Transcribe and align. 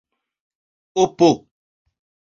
opo 1.01 1.29